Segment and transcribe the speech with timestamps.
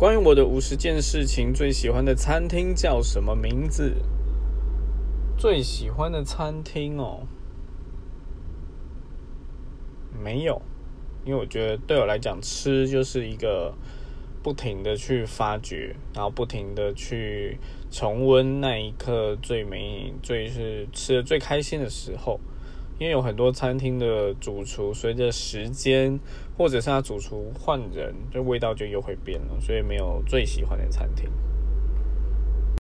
[0.00, 3.96] 关于我的五十件事情，最喜欢的餐厅叫什么名字？
[5.36, 7.26] 最喜欢的餐厅哦，
[10.18, 10.62] 没有，
[11.26, 13.74] 因为我觉得对我来讲，吃就是一个
[14.42, 17.58] 不停的去发掘，然后不停的去
[17.90, 22.40] 重温那一刻最美、最是吃的最开心的时候。
[23.00, 26.20] 因为有很多餐厅的主厨随着时间，
[26.58, 31.24] 或者是他主厨换人，就味道就又会变了，所以没有最喜欢的餐厅。